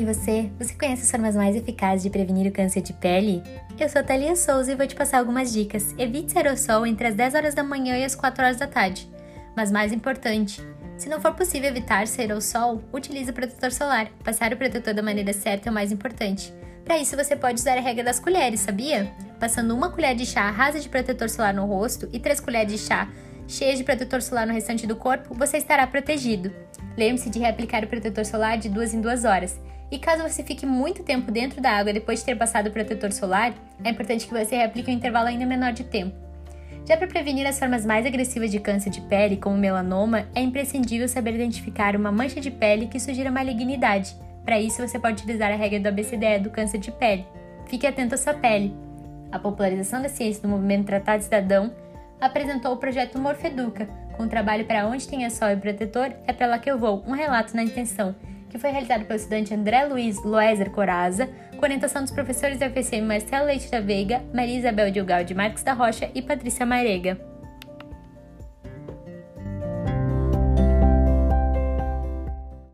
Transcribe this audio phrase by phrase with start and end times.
[0.00, 3.42] Ei, você, você conhece as formas mais eficazes de prevenir o câncer de pele?
[3.78, 5.94] Eu sou Thalia Souza e vou te passar algumas dicas.
[5.98, 8.66] Evite ser ao sol entre as 10 horas da manhã e as 4 horas da
[8.66, 9.06] tarde.
[9.54, 10.66] Mas mais importante,
[10.96, 14.08] se não for possível evitar ser ao sol, utilize o protetor solar.
[14.24, 16.50] Passar o protetor da maneira certa é o mais importante.
[16.82, 19.12] Para isso, você pode usar a regra das colheres, sabia?
[19.38, 22.78] Passando uma colher de chá rasa de protetor solar no rosto e três colheres de
[22.78, 23.06] chá
[23.46, 26.52] cheias de protetor solar no restante do corpo, você estará protegido.
[26.96, 29.60] Lembre-se de reaplicar o protetor solar de duas em duas horas.
[29.90, 33.12] E caso você fique muito tempo dentro da água depois de ter passado o protetor
[33.12, 36.14] solar, é importante que você reaplique um intervalo ainda menor de tempo.
[36.86, 41.08] Já para prevenir as formas mais agressivas de câncer de pele, como melanoma, é imprescindível
[41.08, 44.14] saber identificar uma mancha de pele que sugira malignidade.
[44.44, 47.26] Para isso, você pode utilizar a regra do ABCDE do câncer de pele.
[47.66, 48.74] Fique atento à sua pele.
[49.30, 51.72] A popularização da ciência do movimento Tratado Cidadão
[52.20, 53.86] apresentou o projeto Morfeduca,
[54.16, 56.78] com o trabalho para onde tem a sol e protetor, é para lá que eu
[56.78, 58.14] vou, um relato na intenção,
[58.50, 63.06] que foi realizado pelo estudante André Luiz Loeser Coraza, com orientação dos professores da UFCM
[63.06, 67.29] Marcelo Leite da Veiga, Maria Isabel Dilgal de Marques da Rocha e Patrícia Marega.